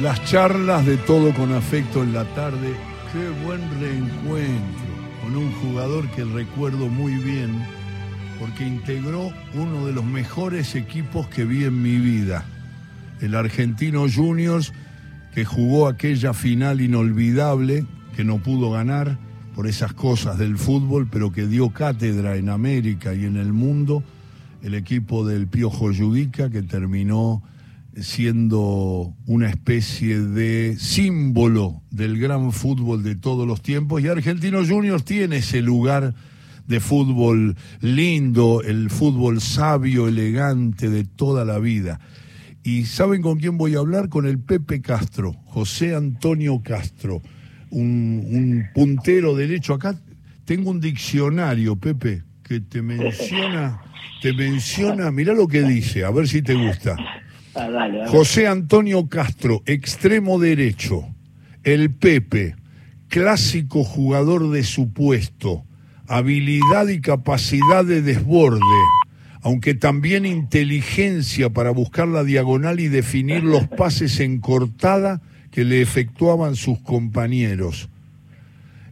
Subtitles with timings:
[0.00, 2.74] Las charlas de todo con afecto en la tarde.
[3.12, 4.84] Qué buen reencuentro
[5.22, 7.64] con un jugador que recuerdo muy bien
[8.38, 12.44] porque integró uno de los mejores equipos que vi en mi vida.
[13.22, 14.74] El Argentino Juniors
[15.34, 19.16] que jugó aquella final inolvidable que no pudo ganar
[19.54, 24.02] por esas cosas del fútbol, pero que dio cátedra en América y en el mundo,
[24.62, 27.42] el equipo del Piojo Yudica que terminó
[28.00, 35.04] siendo una especie de símbolo del gran fútbol de todos los tiempos y Argentinos Juniors
[35.04, 36.14] tiene ese lugar
[36.66, 42.00] de fútbol lindo, el fútbol sabio, elegante de toda la vida.
[42.62, 44.08] ¿Y saben con quién voy a hablar?
[44.08, 47.22] Con el Pepe Castro, José Antonio Castro,
[47.70, 49.74] un, un puntero derecho.
[49.74, 49.96] Acá
[50.44, 53.80] tengo un diccionario, Pepe, que te menciona,
[54.20, 56.96] te menciona, mira lo que dice, a ver si te gusta.
[57.58, 61.08] Ah, José Antonio Castro, extremo derecho.
[61.64, 62.54] El Pepe,
[63.08, 65.64] clásico jugador de su puesto.
[66.06, 68.60] Habilidad y capacidad de desborde,
[69.40, 75.80] aunque también inteligencia para buscar la diagonal y definir los pases en cortada que le
[75.80, 77.88] efectuaban sus compañeros.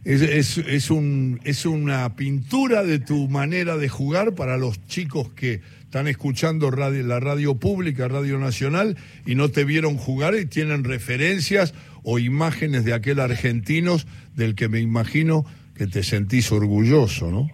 [0.03, 5.61] Es, es, un, es una pintura de tu manera de jugar para los chicos que
[5.95, 10.83] están escuchando radio, la radio pública, Radio Nacional, y no te vieron jugar y tienen
[10.83, 17.47] referencias o imágenes de aquel argentinos del que me imagino que te sentís orgulloso, ¿no?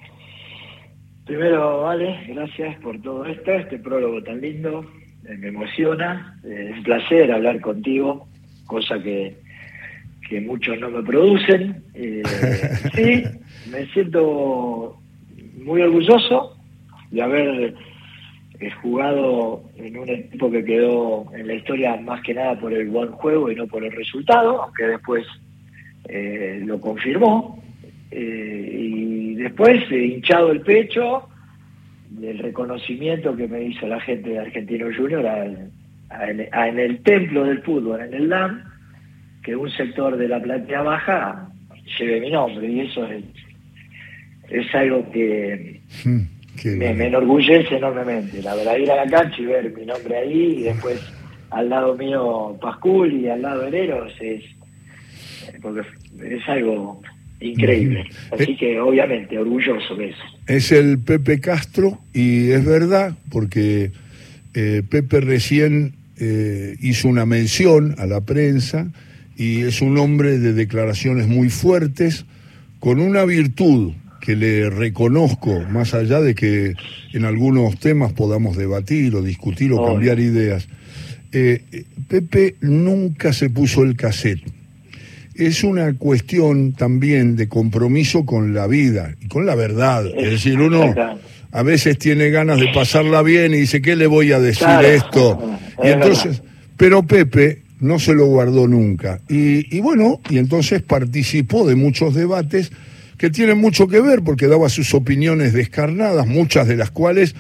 [1.27, 4.91] Primero, Vale, gracias por todo esto, este prólogo tan lindo,
[5.29, 8.27] eh, me emociona, eh, es un placer hablar contigo,
[8.65, 9.37] cosa que,
[10.27, 11.83] que muchos no me producen.
[11.93, 12.23] Eh,
[12.95, 13.23] sí,
[13.69, 14.99] me siento
[15.63, 16.57] muy orgulloso
[17.11, 17.75] de haber
[18.61, 22.89] he jugado en un equipo que quedó en la historia más que nada por el
[22.89, 25.25] buen juego y no por el resultado, aunque después
[26.05, 27.61] eh, lo confirmó.
[28.11, 31.27] Eh, y después he hinchado el pecho
[32.09, 35.25] del reconocimiento que me hizo la gente de Argentino Junior
[36.19, 38.63] en el templo del fútbol, en el LAM,
[39.41, 41.47] que un sector de la platea baja
[41.97, 43.23] lleve mi nombre y eso es,
[44.49, 45.81] es algo que...
[46.63, 48.41] Me, enorgullece enormemente.
[48.41, 50.99] La verdad, ir a la cancha y ver mi nombre ahí y después
[51.49, 54.43] al lado mío Pascul y al lado Hereros es,
[55.61, 57.01] porque es algo
[57.39, 58.05] increíble.
[58.31, 60.23] Así que obviamente orgulloso de eso.
[60.47, 63.91] Es el Pepe Castro y es verdad porque
[64.53, 68.91] eh, Pepe recién eh, hizo una mención a la prensa
[69.35, 72.25] y es un hombre de declaraciones muy fuertes
[72.79, 76.75] con una virtud que le reconozco, más allá de que
[77.11, 80.67] en algunos temas podamos debatir o discutir o cambiar ideas.
[81.33, 81.63] Eh,
[82.07, 84.43] Pepe nunca se puso el cassette.
[85.33, 90.05] Es una cuestión también de compromiso con la vida y con la verdad.
[90.05, 90.93] Es decir, uno
[91.51, 95.57] a veces tiene ganas de pasarla bien y dice, ¿qué le voy a decir esto?
[95.83, 96.43] Y entonces,
[96.77, 99.19] pero Pepe no se lo guardó nunca.
[99.27, 102.71] Y, y bueno, y entonces participó de muchos debates
[103.21, 107.35] que tienen mucho que ver porque daba sus opiniones descarnadas, muchas de las cuales,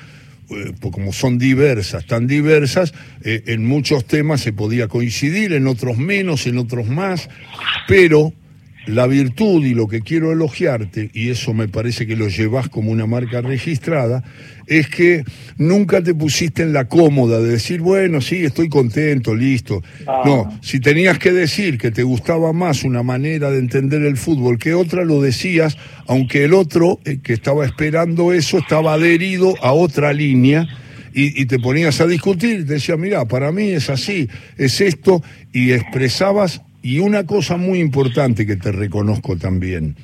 [0.51, 2.93] eh, pues como son diversas, tan diversas,
[3.23, 7.29] eh, en muchos temas se podía coincidir, en otros menos, en otros más,
[7.87, 8.31] pero
[8.87, 12.91] la virtud y lo que quiero elogiarte, y eso me parece que lo llevas como
[12.91, 14.23] una marca registrada,
[14.65, 15.23] es que
[15.57, 19.81] nunca te pusiste en la cómoda de decir, bueno, sí, estoy contento, listo.
[20.07, 20.21] Ah.
[20.25, 24.57] No, si tenías que decir que te gustaba más una manera de entender el fútbol
[24.57, 25.77] que otra, lo decías,
[26.07, 30.67] aunque el otro eh, que estaba esperando eso estaba adherido a otra línea.
[31.13, 35.21] Y, y, te ponías a discutir, te decía, mira, para mí es así, es esto,
[35.51, 39.95] y expresabas y una cosa muy importante que te reconozco también,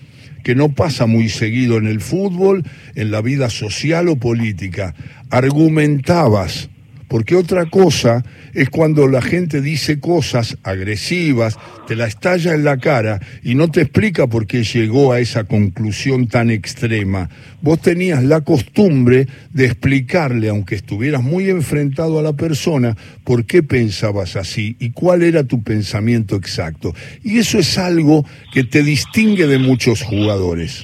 [0.43, 2.63] que no pasa muy seguido en el fútbol,
[2.95, 4.95] en la vida social o política,
[5.29, 6.69] argumentabas
[7.07, 8.23] porque otra cosa
[8.53, 11.57] es cuando la gente dice cosas agresivas,
[11.87, 15.45] te la estalla en la cara y no te explica por qué llegó a esa
[15.45, 17.29] conclusión tan extrema.
[17.61, 23.63] Vos tenías la costumbre de explicarle, aunque estuvieras muy enfrentado a la persona, por qué
[23.63, 26.93] pensabas así y cuál era tu pensamiento exacto.
[27.23, 30.83] Y eso es algo que te distingue de muchos jugadores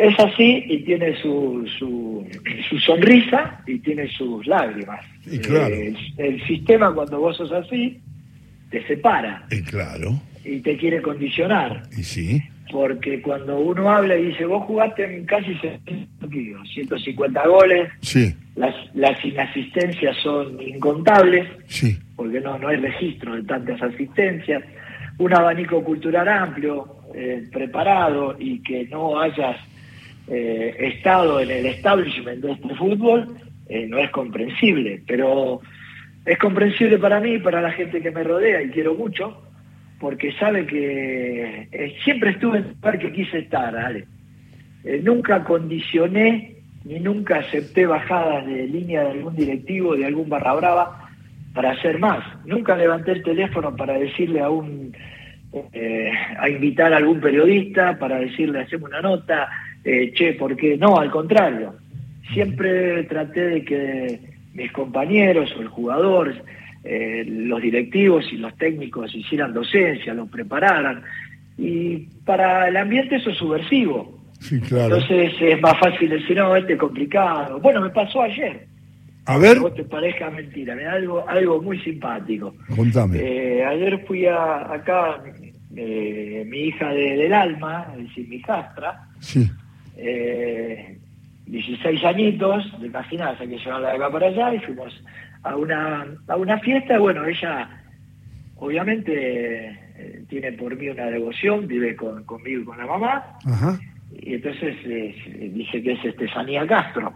[0.00, 2.26] es así y tiene su, su,
[2.78, 5.04] sonrisa y tiene sus lágrimas.
[5.26, 5.74] Y claro.
[6.16, 8.00] El, sistema cuando vos sos así
[8.70, 9.46] te separa.
[9.50, 10.20] Y claro.
[10.44, 11.82] Y te quiere condicionar.
[11.96, 12.42] Y sí.
[12.70, 15.56] porque cuando uno habla y dice, vos jugaste en casi
[16.74, 18.34] 150 goles, sí.
[18.56, 21.98] las, las inasistencias son incontables, sí.
[22.16, 24.62] porque no, no hay registro de tantas asistencias,
[25.18, 29.56] un abanico cultural amplio, eh, preparado y que no hayas
[30.28, 33.36] eh, estado en el establishment de este fútbol,
[33.68, 35.60] eh, no es comprensible, pero
[36.26, 39.42] es comprensible para mí, para la gente que me rodea y quiero mucho,
[39.98, 43.74] porque sabe que eh, siempre estuve en el lugar que quise estar.
[44.84, 50.52] Eh, nunca condicioné ni nunca acepté bajadas de línea de algún directivo, de algún barra
[50.52, 51.10] brava,
[51.54, 52.22] para hacer más.
[52.44, 54.94] Nunca levanté el teléfono para decirle a un,
[56.38, 59.48] a invitar a algún periodista, para decirle, hacemos una nota,
[59.84, 60.76] che, ¿por qué?
[60.76, 61.74] No, al contrario.
[62.32, 64.20] Siempre traté de que
[64.54, 66.34] mis compañeros o el jugador
[66.86, 71.02] eh, los directivos y los técnicos hicieran docencia, los prepararan.
[71.56, 74.20] Y para el ambiente eso es subversivo.
[74.38, 74.96] Sí, claro.
[74.96, 77.58] Entonces es más fácil decir, no, este es complicado.
[77.60, 78.66] Bueno, me pasó ayer.
[79.26, 79.58] A ver.
[79.58, 82.54] vos te parezca mentira, me algo, algo muy simpático.
[82.76, 83.18] Contame.
[83.18, 85.22] Eh, ayer fui a, acá,
[85.74, 89.50] eh, mi hija de, del alma, es decir, mi castra, sí.
[89.96, 94.92] 16 añitos, de hay que llevarla de acá para allá y fuimos
[95.42, 97.68] a una, a una fiesta, bueno, ella
[98.56, 103.38] obviamente eh, tiene por mí una devoción, vive con, conmigo y con la mamá,
[104.10, 107.14] y entonces eh, dije que es Estefanía Castro.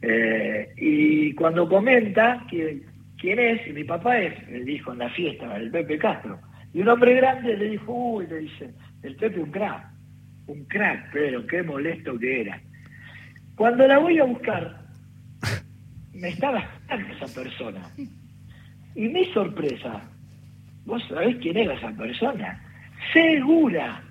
[0.00, 2.84] Eh, y cuando comenta quién,
[3.18, 6.38] quién es, y mi papá es, le dijo en la fiesta, el Pepe Castro,
[6.72, 8.70] y un hombre grande le dijo, uy, le dice,
[9.02, 9.86] el Pepe un crack,
[10.48, 12.60] un crack, pero qué molesto que era.
[13.54, 14.86] Cuando la voy a buscar,
[16.12, 17.90] me estaba esperando esa persona.
[18.94, 20.02] Y mi sorpresa,
[20.84, 22.62] ¿vos sabés quién era esa persona?
[23.12, 24.02] Segura.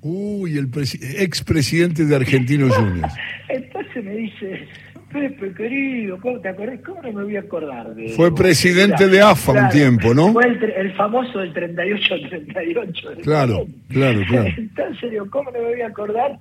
[0.00, 0.70] Uy, el
[1.18, 3.14] expresidente de Argentinos Juniors.
[3.48, 4.68] Entonces me dice,
[5.14, 6.80] Pepe, querido, ¿cómo te acordás?
[6.84, 10.32] ¿Cómo no me voy a acordar de Fue presidente de AFA un tiempo, ¿no?
[10.32, 13.22] Fue el, famoso del 38-38.
[13.22, 14.48] Claro, claro, claro.
[14.56, 16.40] Entonces digo, ¿cómo no me voy a acordar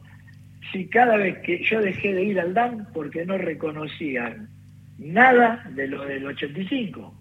[0.71, 4.49] si cada vez que yo dejé de ir al DAN porque no reconocían
[4.97, 7.13] nada de lo del 85.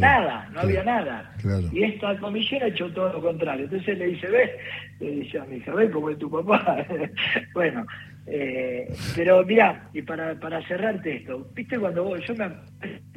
[0.00, 1.32] nada, no había nada.
[1.72, 3.66] Y esta comisión ha hecho todo lo contrario.
[3.66, 4.50] Entonces le dice, ve,
[4.98, 6.84] le dice a mi hija, ve cómo es tu papá.
[7.54, 7.86] bueno,
[8.26, 12.48] eh, pero mira, y para, para cerrarte esto, viste cuando yo me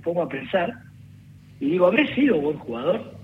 [0.04, 0.74] pongo a pensar
[1.60, 3.16] y digo, ¿habré sido buen jugador?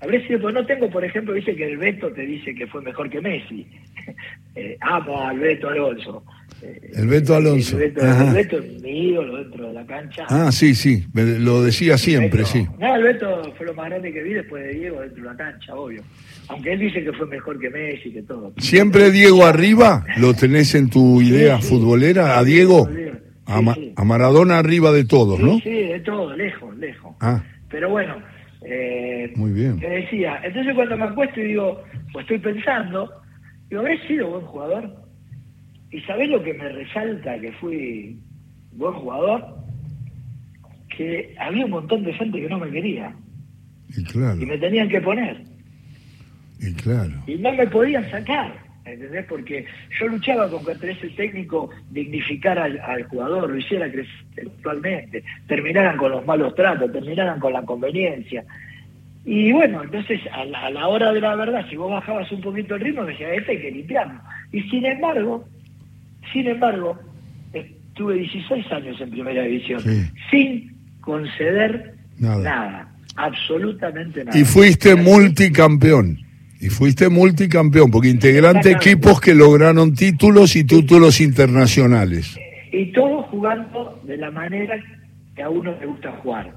[0.00, 0.40] ¿Habré sido?
[0.40, 3.20] Pues no tengo, por ejemplo, dice que el Beto te dice que fue mejor que
[3.20, 3.66] Messi.
[4.54, 6.22] eh, amo al Beto Alonso.
[6.62, 7.78] El Beto Alonso.
[7.78, 10.26] El Beto, es mi ídolo dentro de la cancha.
[10.28, 12.66] Ah, sí, sí, lo decía siempre, sí.
[12.78, 15.36] No, el Beto fue lo más grande que vi después de Diego dentro de la
[15.36, 16.02] cancha, obvio.
[16.48, 18.52] Aunque él dice que fue mejor que Messi, que todo.
[18.58, 20.04] ¿Siempre Diego arriba?
[20.18, 22.38] ¿Lo tenés en tu idea futbolera?
[22.38, 22.88] ¿A Diego?
[23.46, 25.58] A, Maradona arriba de todos, ¿no?
[25.60, 27.14] Sí, de todo, lejos, lejos.
[27.20, 27.42] Ah.
[27.68, 28.16] Pero bueno,
[28.62, 29.78] eh, Muy bien.
[29.78, 31.82] Te decía, entonces cuando me acuesto y digo,
[32.12, 33.10] pues estoy pensando,
[33.68, 34.96] digo, ¿habré sido buen jugador?
[35.90, 38.18] ¿Y sabés lo que me resalta que fui
[38.72, 39.44] buen jugador?
[40.96, 43.14] Que había un montón de gente que no me quería.
[43.96, 44.40] Y claro.
[44.40, 45.44] Y me tenían que poner.
[46.60, 47.12] Y claro.
[47.26, 48.66] Y no me podían sacar.
[48.86, 49.26] ¿Entendés?
[49.26, 49.66] Porque
[49.98, 56.12] yo luchaba con que ese técnico dignificara al, jugador, lo hiciera crecer actualmente, terminaran con
[56.12, 58.44] los malos tratos, terminaran con la conveniencia.
[59.24, 62.82] Y bueno, entonces a la, hora de la verdad, si vos bajabas un poquito el
[62.82, 64.20] ritmo, me decía, este hay que limpiarlo.
[64.52, 65.44] Y sin embargo,
[66.32, 66.96] sin embargo,
[67.52, 69.82] estuve 16 años en primera división,
[70.30, 72.88] sin conceder nada.
[73.16, 74.38] absolutamente nada.
[74.38, 76.25] Y fuiste multicampeón.
[76.60, 82.38] Y fuiste multicampeón, porque integrante equipos que lograron títulos y títulos internacionales.
[82.72, 84.76] Y todos jugando de la manera
[85.34, 86.54] que a uno le gusta jugar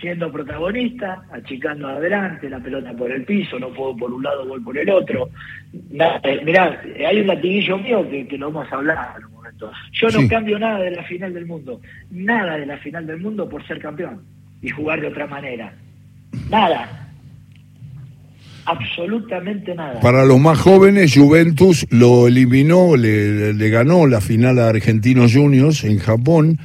[0.00, 4.60] siendo protagonista, achicando adelante, la pelota por el piso, no puedo por un lado, voy
[4.60, 5.30] por el otro.
[5.72, 9.70] Eh, mirá, hay un latiguillo mío que, que lo vamos a hablar en un momento.
[9.92, 13.48] Yo no cambio nada de la final del mundo, nada de la final del mundo
[13.48, 14.22] por ser campeón
[14.62, 15.72] y jugar de otra manera.
[16.50, 17.05] Nada.
[18.66, 20.00] Absolutamente nada.
[20.00, 25.84] Para los más jóvenes, Juventus lo eliminó, le, le ganó la final a Argentinos Juniors
[25.84, 26.58] en Japón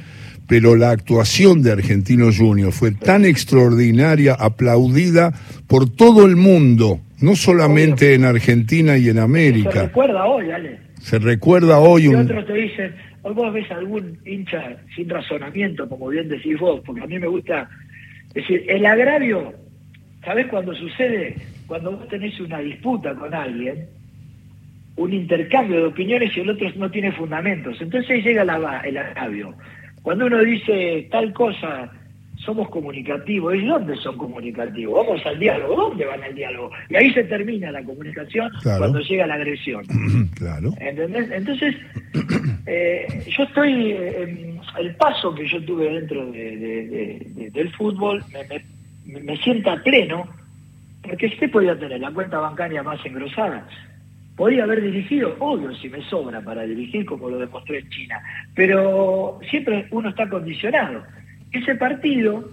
[0.52, 5.32] pero la actuación de Argentino Junior fue tan extraordinaria, aplaudida
[5.66, 9.72] por todo el mundo, no solamente en Argentina y en América.
[9.72, 10.78] Se recuerda hoy, Ale.
[11.00, 12.16] Se recuerda hoy un...
[12.16, 17.00] Otros te dicen, hoy vos ves algún hincha sin razonamiento, como bien decís vos, porque
[17.00, 17.70] a mí me gusta
[18.34, 19.54] decir, el agravio,
[20.24, 21.36] ¿sabés cuando sucede?
[21.72, 23.86] cuando vos tenés una disputa con alguien,
[24.96, 27.80] un intercambio de opiniones y el otro no tiene fundamentos.
[27.80, 29.54] Entonces llega la, el agravio.
[30.02, 31.90] Cuando uno dice tal cosa,
[32.36, 35.06] somos comunicativos, ¿y dónde son comunicativos?
[35.06, 36.70] Vamos al diálogo, ¿dónde van al diálogo?
[36.90, 39.82] Y ahí se termina la comunicación cuando llega la agresión.
[40.34, 40.72] claro.
[40.78, 41.30] ¿Entendés?
[41.30, 41.74] Entonces,
[42.66, 48.62] eh, yo estoy, el paso que yo tuve dentro de, del fútbol me, me,
[49.04, 50.28] me sienta pleno,
[51.02, 53.66] porque usted podía tener la cuenta bancaria más engrosada,
[54.36, 58.18] Podría haber dirigido, obvio, si me sobra para dirigir, como lo demostró en China,
[58.54, 61.02] pero siempre uno está condicionado.
[61.52, 62.48] Ese partido,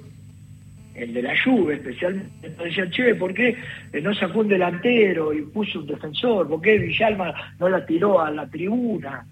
[0.93, 3.55] el de la Juve especialmente, decía, che, ¿por qué
[4.01, 6.49] no sacó un delantero y puso un defensor?
[6.49, 9.25] ¿Por qué Villalma no la tiró a la tribuna?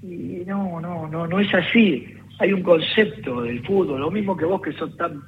[0.00, 2.06] Y no, no, no, no es así.
[2.38, 5.20] Hay un concepto del fútbol, lo mismo que vos que sos tan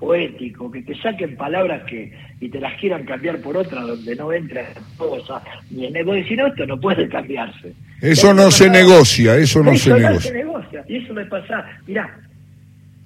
[0.00, 4.32] poético, que te saquen palabras que y te las quieran cambiar por otras donde no
[4.32, 4.66] entra
[4.96, 5.42] cosa.
[5.70, 7.74] Ni en decís, no, esto no puede cambiarse.
[8.00, 10.20] Eso no se negocia, eso no se negocia.
[10.20, 10.84] se negocia.
[10.88, 12.18] Y eso me pasa, mirá,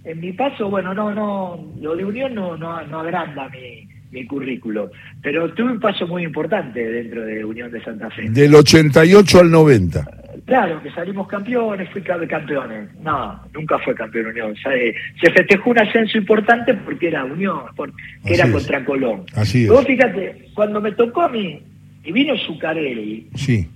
[0.04, 4.24] en mi paso, bueno, no, no, lo de Unión no, no, no agranda mi, mi
[4.26, 8.30] currículo, pero tuve un paso muy importante dentro de Unión de Santa Fe.
[8.30, 10.23] Del 88 al 90.
[10.46, 12.88] Claro, que salimos campeones, fui campeones.
[13.00, 14.54] No, nunca fue campeón Unión.
[14.56, 17.94] Se festejó un ascenso importante porque era Unión, porque
[18.26, 19.24] era contra Colón.
[19.34, 19.70] Así es.
[19.70, 21.62] Vos fíjate, cuando me tocó a mí,
[22.04, 23.66] y vino Zuccarelli, sí.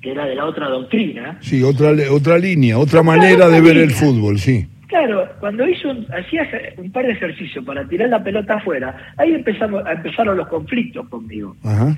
[0.00, 1.36] que era de la otra doctrina.
[1.42, 4.66] Sí, otra, otra línea, otra manera de ver el fútbol, sí.
[4.86, 6.48] Claro, cuando hizo hacía
[6.78, 11.54] un par de ejercicios para tirar la pelota afuera, ahí empezamos, empezaron los conflictos conmigo.
[11.62, 11.94] Ajá.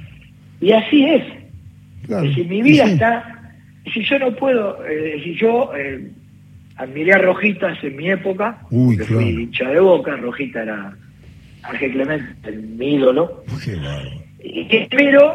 [0.61, 1.23] Y así es.
[2.07, 2.33] Claro.
[2.33, 3.40] si mi vida está
[3.93, 6.11] si yo no puedo, eh, si yo eh,
[6.77, 10.97] admiré a Rojitas en mi época, Uy, fui hincha de boca, Rojita era
[11.63, 13.45] Ángel Clemente, mi ídolo,
[14.43, 15.35] y espero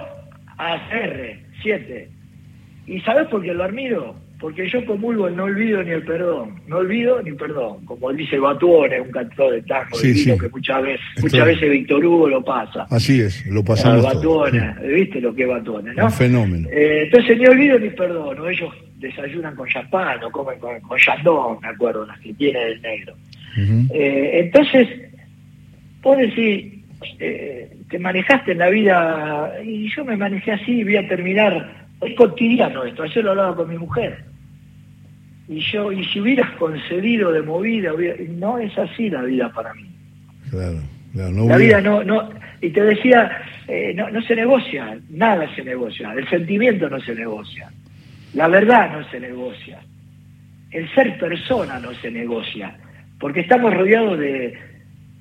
[0.57, 2.07] a CR7.
[2.87, 4.15] ¿Y sabes por qué lo admiro?
[4.45, 6.61] Porque yo comulgo el no olvido ni el perdón.
[6.67, 7.83] No olvido ni perdón.
[7.83, 12.43] Como dice Batuone, un cantor de tango que muchas veces, muchas veces Víctor Hugo lo
[12.43, 12.85] pasa.
[12.91, 14.03] Así es, lo pasamos.
[14.03, 16.05] Batuone, ¿viste lo que es Batuone, no?
[16.05, 16.69] Un fenómeno.
[16.71, 18.37] Eh, entonces ni olvido ni perdón.
[18.47, 22.81] Ellos desayunan con champán o comen con, con chandón, me acuerdo, las que tiene el
[22.83, 23.15] negro.
[23.95, 24.87] eh, entonces,
[26.03, 26.83] vos decís,
[27.17, 32.15] eh, te manejaste en la vida, y yo me manejé así, voy a terminar es
[32.15, 34.34] cotidiano esto, ayer lo hablaba con mi mujer.
[35.47, 37.91] Y yo, y si hubieras concedido de movida,
[38.29, 39.89] no es así la vida para mí.
[40.49, 40.79] Claro,
[41.13, 42.29] la vida no, no,
[42.61, 43.31] y te decía,
[43.67, 47.71] eh, no, no se negocia, nada se negocia, el sentimiento no se negocia,
[48.33, 49.79] la verdad no se negocia,
[50.71, 52.75] el ser persona no se negocia,
[53.19, 54.57] porque estamos rodeados de,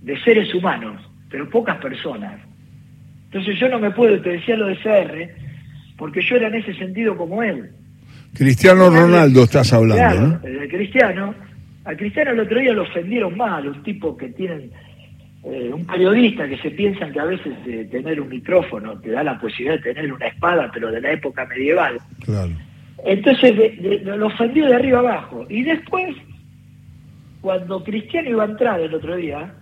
[0.00, 1.00] de seres humanos,
[1.30, 2.40] pero pocas personas.
[3.26, 5.34] Entonces yo no me puedo, te decía lo de CR,
[5.96, 7.70] porque yo era en ese sentido como él.
[8.34, 10.68] Cristiano Ronaldo estás hablando, claro, ¿no?
[10.68, 11.34] Cristiano,
[11.84, 14.70] a Cristiano el otro día lo ofendieron mal, un tipo que tienen,
[15.44, 19.22] eh, un periodista que se piensan que a veces eh, tener un micrófono te da
[19.22, 21.98] la posibilidad de tener una espada, pero de la época medieval.
[22.24, 22.50] Claro.
[23.04, 23.54] Entonces
[24.04, 25.46] lo ofendió de arriba abajo.
[25.48, 26.16] Y después,
[27.40, 29.54] cuando Cristiano iba a entrar el otro día,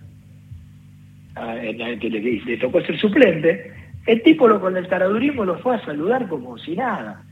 [1.35, 3.71] que le, le tocó ser suplente,
[4.05, 7.23] el tipo lo, con el taradurismo lo fue a saludar como si nada.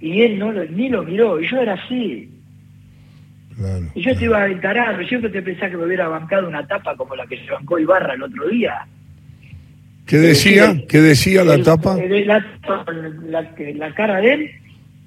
[0.00, 2.30] Y él no ni lo miró, y yo era así.
[3.94, 6.96] y yo te iba a encarar, siempre te pensaba que me hubiera bancado una tapa
[6.96, 8.86] como la que se bancó Ibarra el otro día.
[10.06, 10.74] ¿Qué decía?
[10.88, 11.96] ¿Qué decía la tapa?
[11.96, 12.44] La,
[13.28, 14.50] la, cara de él,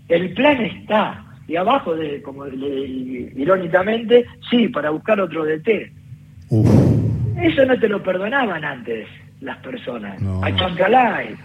[0.09, 1.25] el plan está.
[1.47, 5.91] Y abajo, de, como irónicamente, sí, para buscar otro DT.
[7.41, 9.07] Eso no te lo perdonaban antes
[9.41, 10.21] las personas.
[10.43, 11.35] A Chancalay,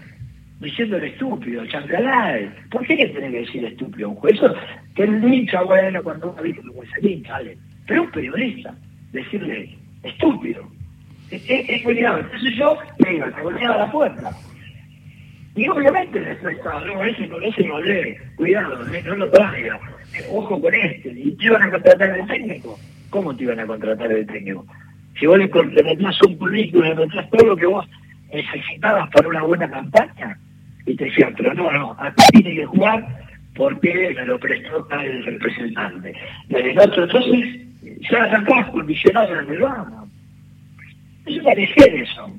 [0.59, 2.49] diciéndole estúpido, Chancalay.
[2.69, 4.35] ¿Por qué que tiene que decir estúpido un juez?
[4.35, 4.53] Eso,
[4.95, 7.57] que el hincha, bueno, cuando uno visto como hincha, ¿vale?
[7.87, 8.75] Pero un periodista,
[9.11, 10.67] decirle estúpido.
[11.31, 12.21] Es, es, muy grave.
[12.21, 14.31] Entonces yo le digo, me golpeaba la puerta.
[15.55, 19.79] Y obviamente después no, ese, ese no lee, cuidado, eh, no lo traiga,
[20.29, 22.77] ojo con este, y te iban a contratar de técnico.
[23.09, 24.65] ¿Cómo te iban a contratar de técnico?
[25.19, 25.47] si vos le,
[25.83, 27.85] metías un currículum, le metías todo lo que vos
[28.33, 30.37] necesitabas para una buena campaña,
[30.85, 33.05] y te decían, pero no, no, aquí tiene que jugar
[33.55, 36.13] porque me lo prestó el representante.
[36.49, 37.61] Y el otro, entonces,
[38.09, 40.09] ya arrancás condicionado en el vamos.
[41.25, 42.31] Es una eso.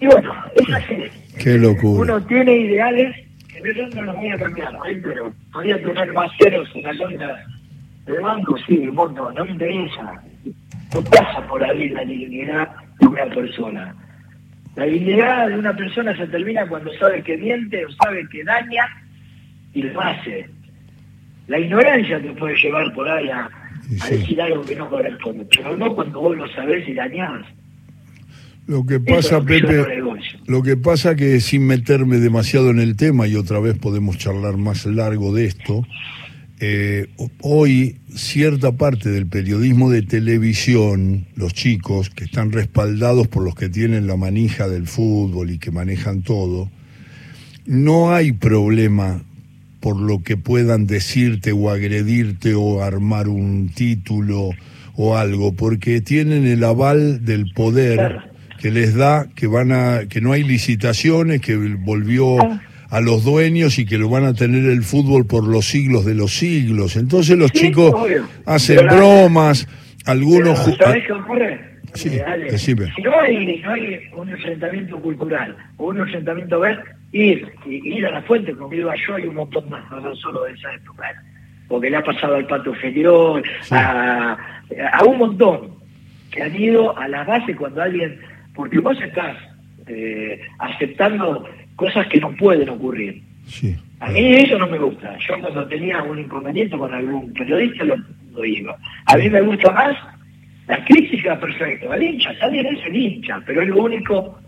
[0.00, 0.96] Y bueno, es así.
[1.42, 2.02] Qué locura.
[2.02, 3.16] Uno tiene ideales
[3.48, 5.00] que yo no los voy a cambiar, ¿eh?
[5.02, 7.46] pero podría tener más ceros en la cuenta
[8.06, 10.22] el banco sí, el no me interesa.
[10.92, 13.94] No pasa por ahí la dignidad de una persona.
[14.76, 18.84] La dignidad de una persona se termina cuando sabe que miente o sabe que daña
[19.74, 20.48] y lo hace.
[21.48, 23.50] La ignorancia te puede llevar por ahí a,
[24.08, 27.44] decir algo que no corresponde, pero no cuando vos lo sabés y dañás.
[28.66, 30.00] Lo que pasa, Pepe,
[30.46, 34.58] lo que pasa que sin meterme demasiado en el tema, y otra vez podemos charlar
[34.58, 35.84] más largo de esto,
[36.62, 37.06] eh,
[37.40, 43.70] hoy cierta parte del periodismo de televisión, los chicos que están respaldados por los que
[43.70, 46.70] tienen la manija del fútbol y que manejan todo,
[47.64, 49.22] no hay problema
[49.80, 54.50] por lo que puedan decirte o agredirte o armar un título
[54.96, 60.20] o algo, porque tienen el aval del poder que les da que van a que
[60.20, 62.36] no hay licitaciones, que volvió
[62.90, 66.14] a los dueños y que lo van a tener el fútbol por los siglos de
[66.14, 66.96] los siglos.
[66.96, 67.94] Entonces los chicos
[68.46, 69.66] hacen bromas,
[70.06, 71.70] algunos ¿Sabes qué ocurre?
[71.94, 76.78] Sí, eh, Si no hay, no hay un enfrentamiento cultural o un enfrentamiento ver,
[77.12, 80.52] ir, ir a la fuente, como iba yo, hay un montón más, no solo de
[80.52, 81.14] esa época, ¿eh?
[81.68, 84.36] porque le ha pasado al Pato Felión, a,
[84.92, 85.80] a un montón
[86.30, 88.20] que han ido a la base cuando alguien,
[88.54, 89.36] porque vos estás
[89.86, 91.48] eh, aceptando
[91.80, 93.22] cosas que no pueden ocurrir.
[94.00, 95.16] A mí eso no me gusta.
[95.26, 97.96] Yo cuando tenía un inconveniente con algún periodista lo,
[98.32, 98.76] lo iba.
[99.06, 99.96] A mí me gusta más
[100.68, 101.92] la crítica, perfecto.
[101.94, 104.38] El hincha, también es el hincha, pero es lo único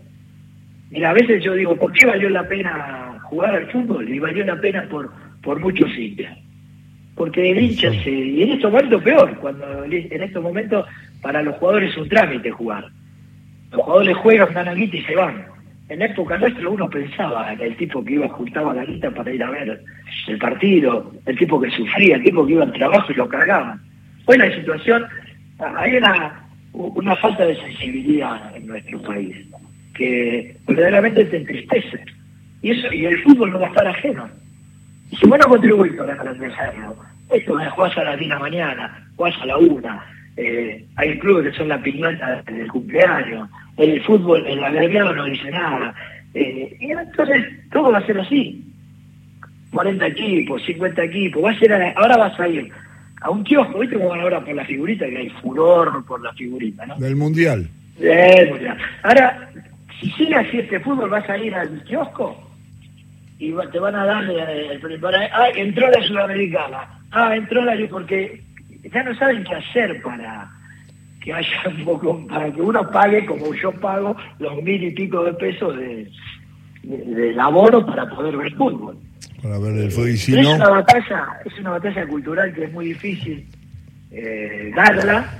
[0.91, 4.07] Mira, a veces yo digo, ¿por qué valió la pena jugar al fútbol?
[4.07, 5.11] Y valió la pena por,
[5.41, 6.37] por muchos hinchas.
[7.15, 8.11] Porque el hincha se...
[8.11, 10.85] Y en estos momentos peor, cuando en estos momentos
[11.19, 12.85] para los jugadores es un trámite jugar.
[13.71, 15.52] Los jugadores juegan, dan guita y se van.
[15.89, 19.43] En época nuestra uno pensaba en el tipo que iba juntaba la guita para ir
[19.43, 19.81] a ver
[20.27, 23.81] el partido, el tipo que sufría, el tipo que iba al trabajo y lo cargaban.
[24.25, 25.05] Hoy la situación,
[25.59, 29.35] hay una, una falta de sensibilidad en nuestro país
[29.93, 32.05] que verdaderamente te entristece.
[32.61, 34.29] Y eso y el fútbol no va a estar ajeno.
[35.11, 36.95] Y si vos no para engrandecerlo,
[37.29, 40.05] esto es jugás a las 10 de la mañana, jugás a la una,
[40.37, 45.25] eh, hay clubes que son la piñata del cumpleaños, en el fútbol, el agremiado no
[45.25, 45.93] dice nada.
[46.33, 48.63] Eh, y entonces todo va a ser así.
[49.71, 52.71] 40 equipos, 50 equipos, va a ser ahora vas a ir
[53.21, 55.05] a un kiosco, ¿viste cómo van ahora por la figurita?
[55.05, 56.95] Que hay furor por la figurita, ¿no?
[56.97, 57.67] Del Mundial.
[57.97, 58.77] Del Mundial.
[59.01, 59.49] Ahora,
[59.99, 62.51] si sigue así este fútbol, vas a ir al kiosco
[63.39, 64.81] y te van a dar el,
[65.33, 68.41] ah, entró la Sudamericana, ah, entró la porque
[68.91, 70.49] ya no saben qué hacer para
[71.23, 75.23] que haya un poco, para que uno pague como yo pago los mil y pico
[75.23, 76.09] de pesos de,
[76.83, 78.97] de, abono para poder ver fútbol.
[79.41, 80.09] Para ver el fútbol.
[80.09, 83.45] es una batalla, es una batalla cultural que es muy difícil
[84.11, 85.39] eh, darla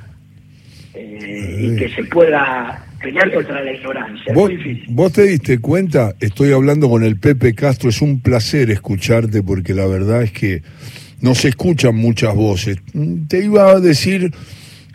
[0.93, 4.33] eh, y que se pueda pelear contra la ignorancia.
[4.33, 4.51] ¿Vos,
[4.87, 6.15] ¿Vos te diste cuenta?
[6.21, 10.63] Estoy hablando con el Pepe Castro, es un placer escucharte porque la verdad es que
[11.19, 12.77] no se escuchan muchas voces.
[13.27, 14.31] Te iba a decir,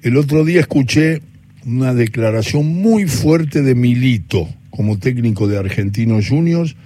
[0.02, 1.22] el otro día escuché
[1.66, 6.76] una declaración muy fuerte de Milito como técnico de Argentinos Juniors,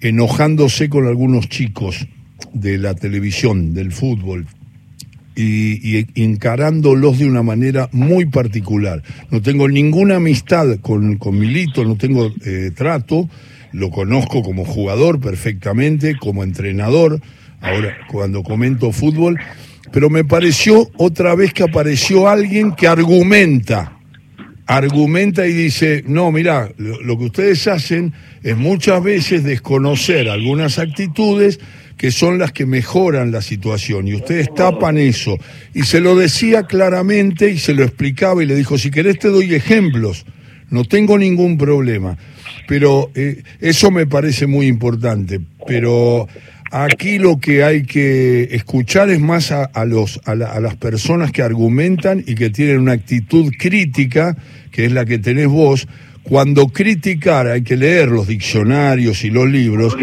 [0.00, 2.06] enojándose con algunos chicos
[2.52, 4.46] de la televisión, del fútbol,
[5.34, 9.02] y, encarándolos de una manera muy particular.
[9.30, 13.28] No tengo ninguna amistad con, con Milito, no tengo eh, trato,
[13.72, 17.20] lo conozco como jugador perfectamente, como entrenador,
[17.60, 19.38] ahora cuando comento fútbol,
[19.92, 23.98] pero me pareció otra vez que apareció alguien que argumenta,
[24.66, 31.60] argumenta y dice, no, mira, lo que ustedes hacen es muchas veces desconocer algunas actitudes
[31.96, 35.38] que son las que mejoran la situación y ustedes tapan eso.
[35.72, 39.28] Y se lo decía claramente y se lo explicaba y le dijo, si querés te
[39.28, 40.26] doy ejemplos,
[40.70, 42.18] no tengo ningún problema.
[42.66, 45.40] Pero eh, eso me parece muy importante.
[45.66, 46.26] Pero
[46.72, 52.24] aquí lo que hay que escuchar es más a, los, a las personas que argumentan
[52.26, 54.36] y que tienen una actitud crítica,
[54.70, 55.86] que es la que tenés vos,
[56.22, 59.96] cuando criticar hay que leer los diccionarios y los libros,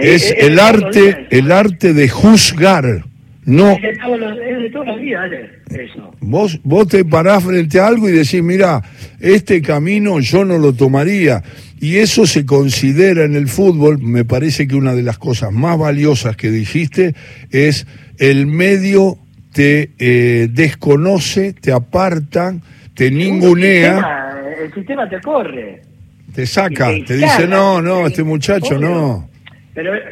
[0.00, 3.04] es, el arte, el arte de juzgar.
[3.46, 3.72] No.
[3.72, 5.30] Es de todos los, días,
[5.70, 6.14] eso.
[6.20, 8.82] Vos, vos te parás frente a algo y decís, mira,
[9.20, 11.42] este camino yo no lo tomaría.
[11.80, 15.78] Y eso se considera en el fútbol, me parece que una de las cosas más
[15.78, 17.14] valiosas que dijiste
[17.50, 17.86] es
[18.18, 19.18] el medio
[19.52, 22.54] te eh, desconoce, te aparta,
[22.94, 24.24] te ningunea
[24.64, 25.82] el sistema te corre.
[26.34, 29.28] Te saca, te, dice, no, no, este muchacho no.
[29.74, 30.02] Pero eh,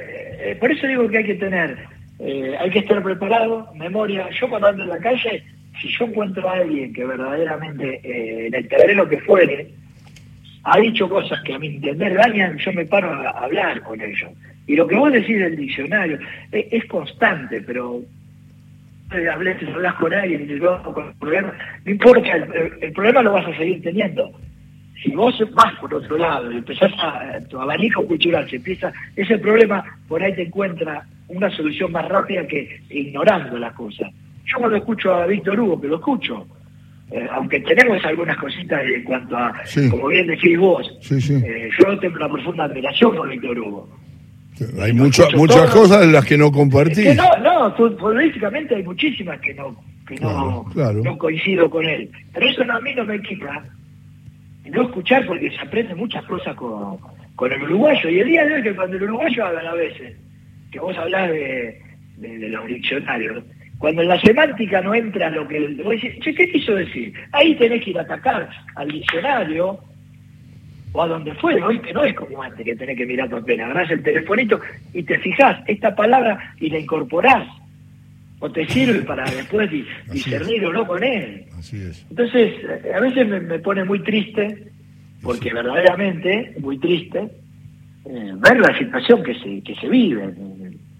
[0.40, 1.76] eh, por eso digo que hay que tener,
[2.24, 4.28] eh, hay que estar preparado, memoria.
[4.40, 5.42] Yo cuando ando en la calle,
[5.80, 8.00] si yo encuentro a alguien que verdaderamente,
[8.46, 9.70] en el terreno que fuere,
[10.62, 14.30] ha dicho cosas que a mi entender dañan, yo me paro a hablar con ellos.
[14.68, 16.18] Y lo que vos decís del diccionario
[16.52, 18.00] es, constante, pero
[19.12, 21.52] eh, hablé, si hablas con alguien y te con el problema,
[21.84, 24.30] no importa, el, problema lo vas a seguir teniendo.
[25.02, 29.38] Si vos vas por otro lado y empezás a, tu abanico cultural se empieza, ese
[29.38, 34.10] problema por ahí te encuentra una solución más rápida que ignorando las cosas.
[34.44, 36.46] Yo cuando escucho a Víctor Hugo, que lo escucho,
[37.10, 39.52] eh, aunque tenemos algunas cositas en cuanto a,
[39.90, 43.88] como bien decís vos, eh, yo tengo una profunda admiración por Víctor Hugo.
[44.80, 47.16] Hay muchas muchas cosas en las que no compartís.
[47.16, 52.10] no, no, políticamente hay muchísimas que no que no, no coincido con él.
[52.34, 53.64] Pero eso no, a mí no me quita
[54.70, 56.98] no escuchar porque se aprende muchas cosas con,
[57.36, 58.08] con el uruguayo.
[58.08, 60.16] Y el día de hoy que cuando el uruguayo habla a veces,
[60.72, 61.80] que vos hablás de,
[62.16, 63.44] de los diccionarios,
[63.82, 65.58] cuando en la semántica no entra lo que...
[65.82, 67.12] Vos decís, che, ¿qué quiso decir?
[67.32, 69.78] Ahí tenés que ir a atacar al diccionario
[70.92, 73.60] o a donde fue, hoy que no es como antes que tenés que mirar papel,
[73.60, 74.60] agarrás el telefonito
[74.92, 77.48] y te fijás esta palabra y la incorporás.
[78.38, 79.68] O te sirve para después
[80.10, 81.46] discernir o no con él.
[81.58, 82.06] Así es.
[82.08, 82.54] Entonces,
[82.94, 84.68] a veces me, pone muy triste,
[85.22, 87.18] porque verdaderamente, muy triste,
[88.04, 90.32] eh, ver la situación que se, que se vive.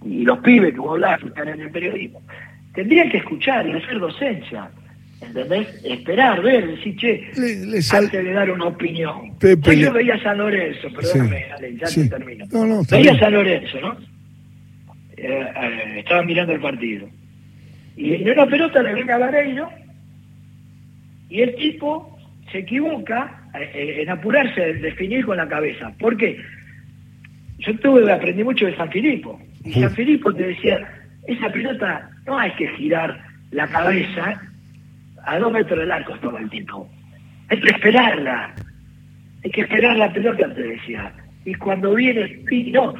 [0.05, 2.21] Y los pibes que vos hablás que están en el periodismo
[2.75, 4.71] tendrían que escuchar y hacer docencia.
[5.21, 5.69] ¿Entendés?
[5.85, 7.31] Esperar, ver, decir, che,
[7.93, 9.39] antes de dar una opinión.
[9.41, 11.47] yo veía a San Lorenzo, perdóname,
[11.81, 12.47] ya te termino.
[12.91, 13.97] veía a San Lorenzo, ¿no?
[15.17, 17.09] Eh, eh, estaba mirando el partido.
[17.97, 19.69] Y en una pelota le viene a Vareiro
[21.29, 22.19] y el tipo
[22.51, 25.93] se equivoca eh, en apurarse de definir con la cabeza.
[26.01, 26.41] ¿Por qué?
[27.59, 29.41] Yo tuve, aprendí mucho de San Filipo.
[29.65, 30.89] Y San Filipo te decía,
[31.27, 34.41] esa pelota no hay que girar la cabeza
[35.25, 36.89] a dos metros del arco todo el tiempo.
[37.49, 38.55] Hay que esperarla.
[39.45, 41.13] Hay que esperar la pelota, te decía.
[41.45, 42.95] Y cuando viene, no,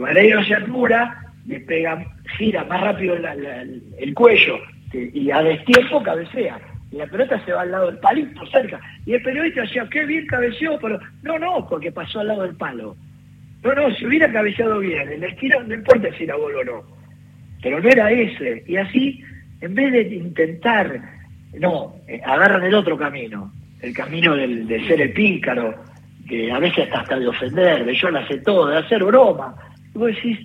[0.00, 2.04] Vareiro se apura, le pega,
[2.36, 4.58] gira más rápido el cuello
[4.92, 6.60] y a destiempo cabecea.
[6.90, 8.80] Y la pelota se va al lado del palito, cerca.
[9.04, 12.56] Y el periodista decía, qué bien cabeceó, pero no, no, porque pasó al lado del
[12.56, 12.96] palo.
[13.62, 16.64] No, no, si hubiera cabeceado bien, en la esquina no importa si era gol o
[16.64, 16.98] no
[17.62, 18.64] pero no era ese.
[18.66, 19.20] Y así,
[19.60, 21.00] en vez de intentar,
[21.58, 25.74] no, eh, agarran el otro camino, el camino del, de ser el pícaro,
[26.28, 29.54] que a veces hasta de ofender, de yo la sé todo, de hacer broma.
[29.94, 30.38] Y vos decís,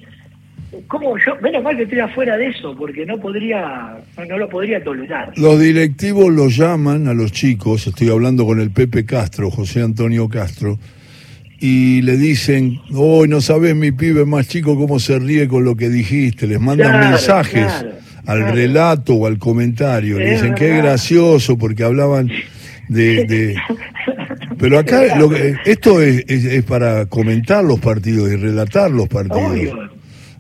[0.88, 1.36] ¿cómo yo?
[1.42, 3.98] Menos mal que estoy afuera de eso, porque no podría,
[4.28, 5.34] no, lo podría tolerar.
[5.38, 10.30] Los directivos lo llaman a los chicos, estoy hablando con el Pepe Castro, José Antonio
[10.30, 10.80] Castro,
[11.66, 15.78] y le dicen, hoy no sabes mi pibe más chico cómo se ríe con lo
[15.78, 17.86] que dijiste, les mandan mensajes
[18.26, 22.30] al relato o al comentario, le dicen qué gracioso porque hablaban
[22.90, 23.56] de...
[24.60, 29.52] Pero acá lo esto es, es, para comentar los partidos y relatar los partidos.
[29.52, 29.90] Obvio.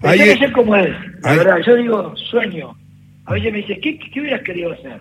[0.02, 0.90] Hay, que ser como es,
[1.22, 2.76] la verdad, yo digo sueño.
[3.26, 5.00] A veces me dice, ¿qué, qué hubieras querido hacer?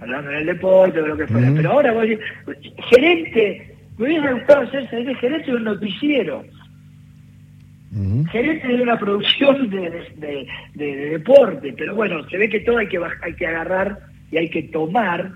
[0.00, 1.52] Hablando del deporte o lo que fuera.
[1.54, 2.06] Pero ahora vos
[2.88, 6.44] gerente me hubiera gustado ser gerente de un noticiero.
[8.30, 13.34] Gerente de una producción de, deporte, pero bueno, se ve que todo hay que hay
[13.34, 13.98] que agarrar
[14.30, 15.32] y hay que tomar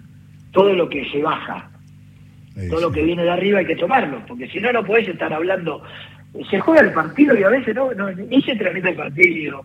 [0.53, 1.71] todo lo que se baja.
[2.69, 5.33] todo lo que viene de arriba hay que tomarlo, porque si no, no podés estar
[5.33, 5.83] hablando.
[6.51, 9.65] Se juega el partido y a veces no, no ni se transmite el partido.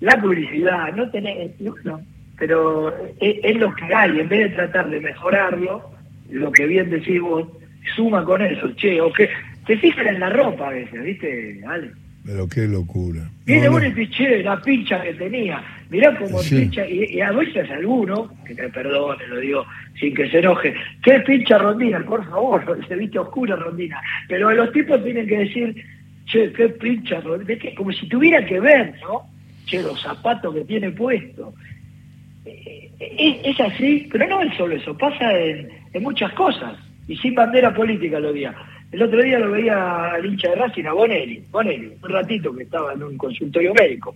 [0.00, 1.52] La publicidad, no tenés.
[1.60, 2.00] No,
[2.38, 5.92] pero es, es, lo que hay, en vez de tratar de mejorarlo,
[6.28, 7.46] lo que bien decís vos,
[7.94, 9.28] suma con eso, che, o que
[9.66, 11.90] te fijan en la ropa a veces, ¿viste, Ale?
[12.24, 13.28] Pero qué locura.
[13.44, 18.32] Viene uno y dice, la pincha que tenía, mirá cómo pincha, y, a veces alguno,
[18.46, 19.66] que te perdone, lo digo
[19.98, 24.72] sin que se enoje, qué pincha Rondina, por favor, se viste oscura Rondina, pero los
[24.72, 25.84] tipos tienen que decir,
[26.26, 29.22] che, qué pincha Rondina, como si tuviera que ver, ¿no?
[29.66, 31.54] Che, los zapatos que tiene puesto.
[32.44, 36.76] Eh, eh, es, así, pero no es solo eso, pasa en muchas cosas
[37.08, 38.54] y sin bandera política lo veía.
[38.90, 42.64] El otro día lo veía al hincha de Racing, a Bonelli, Bonelli, un ratito que
[42.64, 44.14] estaba en un consultorio médico.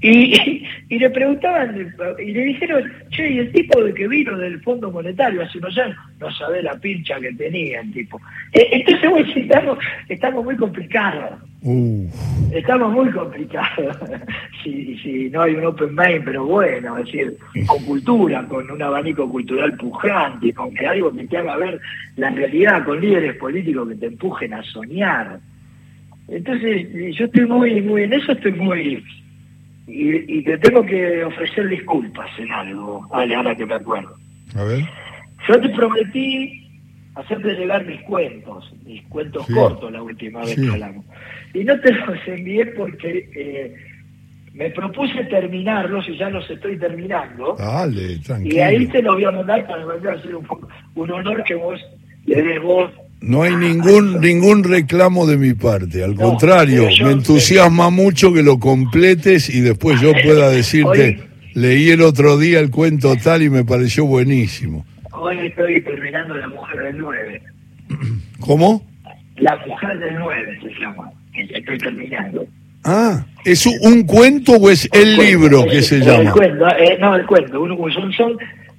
[0.00, 4.60] Y, y, le preguntaban, y le dijeron, che, y el tipo de que vino del
[4.60, 8.20] Fondo Monetario hace unos años, no sabe la pincha que tenía el tipo.
[8.52, 11.40] Eh, entonces, bueno, estamos, estamos muy complicados.
[12.52, 13.98] Estamos muy complicados.
[14.62, 18.80] si, si no hay un open mind, pero bueno, es decir, con cultura, con un
[18.80, 21.80] abanico cultural pujante, con que algo que te haga ver
[22.16, 25.40] la realidad, con líderes políticos que te empujen a soñar.
[26.28, 29.02] Entonces, yo estoy muy, muy, en eso estoy muy
[29.88, 34.14] y, te tengo que ofrecer disculpas en algo, vale, ahora que me acuerdo.
[34.54, 34.84] A ver.
[35.48, 36.68] Yo te prometí
[37.14, 41.04] hacerte llegar mis cuentos, mis cuentos cortos la última vez que hablamos.
[41.54, 43.74] Y no te los envié porque eh,
[44.52, 47.56] me propuse terminarlos y ya los estoy terminando.
[47.58, 48.54] Dale, tranquilo.
[48.54, 50.46] Y ahí te los voy a mandar para volver a hacer un,
[50.94, 51.80] un honor que vos
[52.26, 57.90] le des vos no hay ningún ningún reclamo de mi parte, al contrario, me entusiasma
[57.90, 61.20] mucho que lo completes y después yo pueda decirte,
[61.54, 64.86] leí el otro día el cuento tal y me pareció buenísimo.
[65.12, 67.42] Hoy estoy terminando La Mujer del 9.
[68.40, 68.86] ¿Cómo?
[69.36, 72.46] La Mujer del 9 se llama, estoy terminando.
[72.84, 76.22] Ah, ¿es un cuento o es el, libro que se llama?
[76.22, 78.36] El cuento, eh, no, el cuento, uno, son, son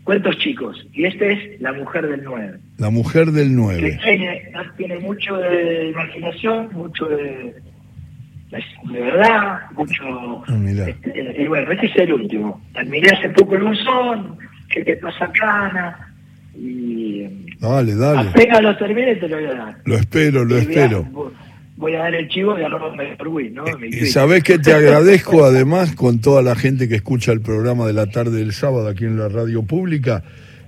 [0.09, 0.75] cuentos chicos.
[0.91, 2.57] Y este es La Mujer del 9.
[2.79, 3.99] La Mujer del 9.
[4.03, 7.53] tiene, tiene mucho de imaginación, mucho de,
[8.49, 10.43] de verdad, mucho...
[10.47, 12.59] Ah, este, y bueno, este es el último.
[12.73, 14.35] Terminé hace poco el buzón,
[14.71, 16.11] que te pasa cana,
[16.55, 17.27] y...
[17.59, 18.29] Dale, dale.
[18.31, 19.77] Apenas lo termine te lo voy a dar.
[19.85, 21.05] Lo espero, lo espero
[21.79, 23.63] voy a dar el chivo de arroba ¿no?
[23.85, 27.93] y sabes que te agradezco además con toda la gente que escucha el programa de
[27.93, 30.23] la tarde del sábado aquí en la radio pública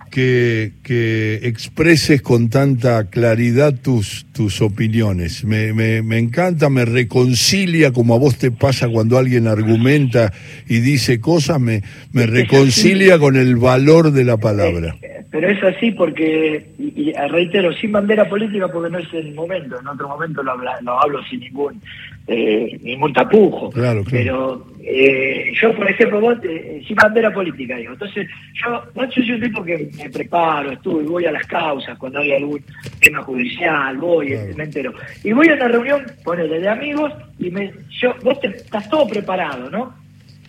[0.09, 5.45] que, que expreses con tanta claridad tus, tus opiniones.
[5.45, 10.33] Me, me, me, encanta, me reconcilia, como a vos te pasa cuando alguien argumenta
[10.67, 14.97] y dice cosas, me, me reconcilia con el valor de la palabra.
[15.31, 19.79] Eh, pero es así porque, y, reitero, sin bandera política porque no es el momento,
[19.79, 21.81] en otro momento lo, lo hablo sin ningún
[22.27, 23.69] eh, ningún tapujo.
[23.71, 27.93] Claro, Pero eh, yo, por ejemplo, vos, eh, sin bandera política, digo.
[27.93, 32.19] Entonces, yo, yo soy un tipo que me preparo, estuve, voy a las causas cuando
[32.19, 32.63] hay algún
[32.99, 34.93] tema judicial, voy, me entero.
[35.23, 39.07] Y voy a una reunión, ponele, de amigos, y me, yo, vos te, estás todo
[39.07, 39.93] preparado, ¿no?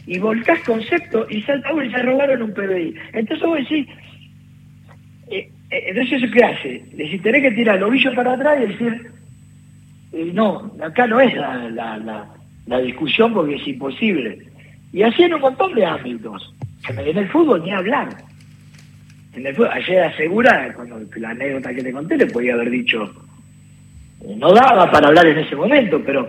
[0.06, 2.94] Y volcás concepto y salta uno y se robaron un PBI.
[3.12, 3.94] Entonces vos decís, eh,
[5.72, 6.84] entonces ¿eso qué hace?
[6.92, 9.10] Decís, tenés que tirar el ovillo para atrás y decir,
[10.34, 12.28] no, acá no es la,
[12.66, 14.38] la, discusión porque es imposible.
[14.92, 16.54] Y así en un montón de ámbitos.
[16.88, 18.08] En el fútbol ni hablar.
[19.32, 23.10] En el fútbol, ayer asegura, cuando la anécdota que te conté, le podía haber dicho,
[24.36, 26.28] no daba para hablar en ese momento, pero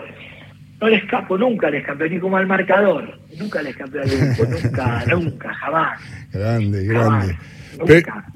[0.79, 4.51] no le escapo nunca, le escapé ni como al marcador, nunca le escapé al grupo,
[4.51, 5.99] nunca, nunca, jamás.
[6.31, 7.37] Grande, grande.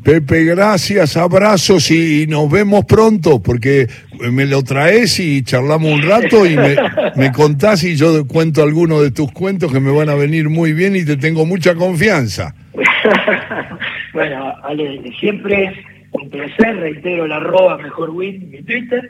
[0.03, 3.87] Pepe, gracias, abrazos y, nos vemos pronto, porque
[4.31, 6.55] me lo traes y charlamos un rato y
[7.15, 10.73] me, contás y yo cuento algunos de tus cuentos que me van a venir muy
[10.73, 12.53] bien y te tengo mucha confianza.
[14.13, 15.73] bueno, Ale, siempre
[16.11, 19.09] un placer, reitero el arroba mejor win, mi Twitter.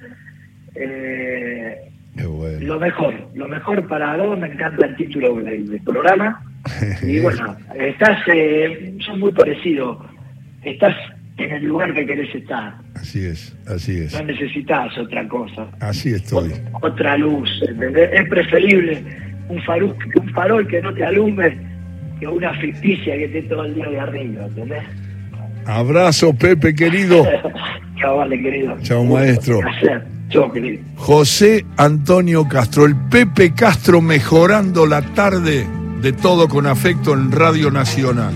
[0.75, 1.75] Eh,
[2.15, 6.41] lo mejor, lo mejor para vos, me encanta el título del, programa.
[7.03, 9.97] Y bueno, estás, eh, son muy parecidos
[10.71, 10.95] estás
[11.37, 12.75] en el lugar que querés estar.
[12.95, 14.13] Así es, así es.
[14.13, 15.67] No necesitas otra cosa.
[15.79, 16.51] Así estoy.
[16.81, 19.03] otra luz, Es preferible
[19.49, 21.57] un, farol, un farol que no te alumbre
[22.19, 24.83] que una ficticia que esté todo el día de arriba, ¿entendés?
[25.65, 27.23] Abrazo, Pepe, querido.
[27.99, 28.75] Chao, vale, querido.
[28.81, 29.59] Chao, maestro.
[30.29, 30.81] Chao, querido.
[30.95, 35.67] José Antonio Castro, el Pepe Castro mejorando la tarde
[36.01, 38.33] de todo con afecto en Radio Nacional.